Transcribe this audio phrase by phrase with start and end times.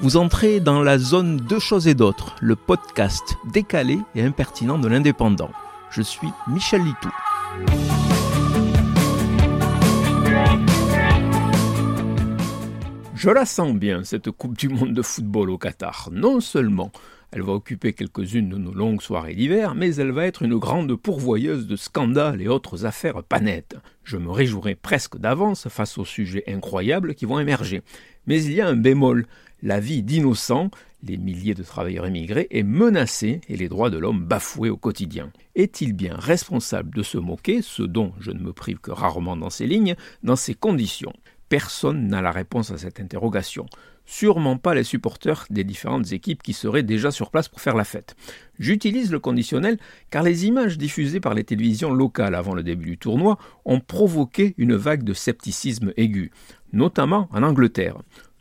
[0.00, 4.88] Vous entrez dans la zone Deux choses et d'autres, le podcast décalé et impertinent de
[4.88, 5.50] l'indépendant.
[5.90, 7.10] Je suis Michel Litou.
[13.14, 16.08] Je la sens bien, cette Coupe du Monde de football au Qatar.
[16.12, 16.90] Non seulement
[17.34, 20.94] elle va occuper quelques-unes de nos longues soirées d'hiver, mais elle va être une grande
[20.94, 23.74] pourvoyeuse de scandales et autres affaires pas nettes.
[24.04, 27.82] Je me réjouirai presque d'avance face aux sujets incroyables qui vont émerger.
[28.28, 29.26] Mais il y a un bémol.
[29.66, 30.70] La vie d'innocents,
[31.02, 35.32] les milliers de travailleurs émigrés, est menacée et les droits de l'homme bafoués au quotidien.
[35.54, 39.48] Est-il bien responsable de se moquer, ce dont je ne me prive que rarement dans
[39.48, 41.14] ces lignes, dans ces conditions?
[41.48, 43.64] Personne n'a la réponse à cette interrogation.
[44.04, 47.84] Sûrement pas les supporters des différentes équipes qui seraient déjà sur place pour faire la
[47.84, 48.16] fête.
[48.58, 49.78] J'utilise le conditionnel
[50.10, 54.54] car les images diffusées par les télévisions locales avant le début du tournoi ont provoqué
[54.58, 56.32] une vague de scepticisme aigu,
[56.74, 57.96] notamment en Angleterre.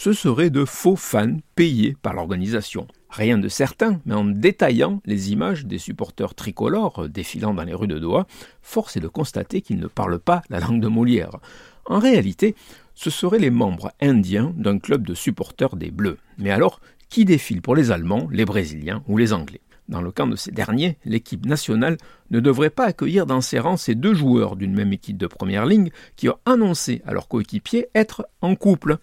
[0.00, 2.86] Ce seraient de faux fans payés par l'organisation.
[3.10, 7.88] Rien de certain, mais en détaillant les images des supporters tricolores défilant dans les rues
[7.88, 8.28] de Doha,
[8.62, 11.40] force est de constater qu'ils ne parlent pas la langue de Molière.
[11.84, 12.54] En réalité,
[12.94, 16.18] ce seraient les membres indiens d'un club de supporters des Bleus.
[16.38, 19.62] Mais alors, qui défile pour les Allemands, les Brésiliens ou les Anglais?
[19.88, 21.96] Dans le camp de ces derniers, l'équipe nationale
[22.30, 25.66] ne devrait pas accueillir dans ses rangs ces deux joueurs d'une même équipe de première
[25.66, 28.98] ligne qui ont annoncé à leurs coéquipiers être en couple.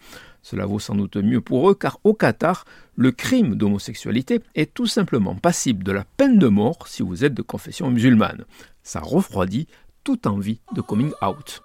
[0.46, 2.66] Cela vaut sans doute mieux pour eux car au Qatar,
[2.96, 7.34] le crime d'homosexualité est tout simplement passible de la peine de mort si vous êtes
[7.34, 8.46] de confession musulmane.
[8.84, 9.68] Ça refroidit
[10.04, 11.64] toute envie de coming out.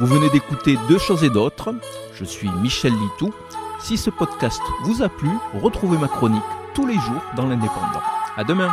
[0.00, 1.72] Vous venez d'écouter Deux choses et d'autres.
[2.14, 3.32] Je suis Michel Litou.
[3.78, 5.30] Si ce podcast vous a plu,
[5.62, 6.42] retrouvez ma chronique
[6.74, 8.02] tous les jours dans l'Indépendant.
[8.36, 8.72] À demain!